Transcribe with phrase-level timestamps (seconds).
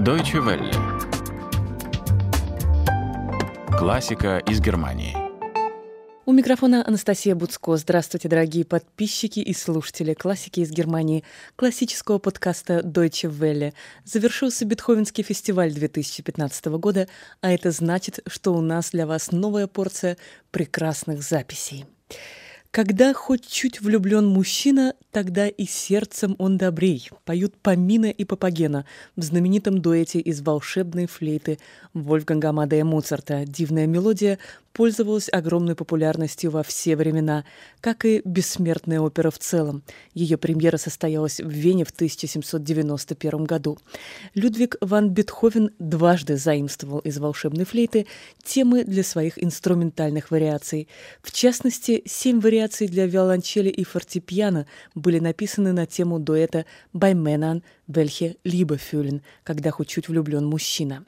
[0.00, 0.72] Deutsche Welle.
[3.76, 5.14] Классика из Германии.
[6.24, 7.76] У микрофона Анастасия Буцко.
[7.76, 11.22] Здравствуйте, дорогие подписчики и слушатели классики из Германии,
[11.54, 13.74] классического подкаста Deutsche Welle.
[14.04, 17.06] Завершился Бетховенский фестиваль 2015 года,
[17.42, 20.16] а это значит, что у нас для вас новая порция
[20.50, 21.84] прекрасных записей.
[22.70, 27.10] Когда хоть чуть влюблен мужчина, тогда и сердцем он добрей.
[27.24, 28.84] Поют Памина и Папагена
[29.16, 31.58] в знаменитом дуэте из волшебной флейты
[31.94, 33.44] Вольфганга Амадея Моцарта.
[33.44, 34.38] Дивная мелодия
[34.72, 37.44] пользовалась огромной популярностью во все времена,
[37.80, 39.82] как и бессмертная опера в целом.
[40.14, 43.78] Ее премьера состоялась в Вене в 1791 году.
[44.34, 48.06] Людвиг ван Бетховен дважды заимствовал из волшебной флейты
[48.42, 50.88] темы для своих инструментальных вариаций.
[51.22, 57.62] В частности, семь вариаций для виолончели и фортепиано были написаны на тему дуэта «Bei Männern,
[57.88, 61.04] welche Liebe fühlen», когда хоть чуть влюблен мужчина.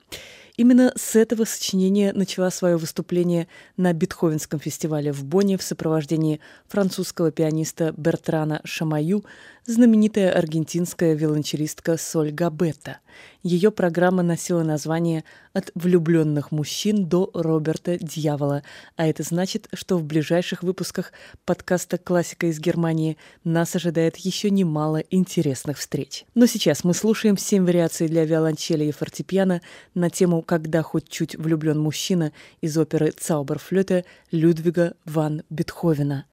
[0.56, 7.30] Именно с этого сочинения начала свое выступление на Бетховенском фестивале в Бонне в сопровождении французского
[7.30, 9.24] пианиста Бертрана Шамаю
[9.64, 12.98] знаменитая аргентинская виолончелистка Соль Габетта.
[13.42, 18.62] Ее программа носила название «От влюбленных мужчин до Роберта Дьявола»,
[18.96, 21.12] а это значит, что в ближайших выпусках
[21.44, 26.24] подкаста «Классика из Германии» нас ожидает еще немало интересных встреч.
[26.34, 29.60] Но сейчас мы слушаем семь вариаций для виолончели и фортепиано
[29.94, 36.24] на тему «Когда хоть чуть влюблен мужчина» из оперы «Цауберфлёте» Людвига ван Бетховена.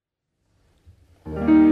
[1.25, 1.68] thank you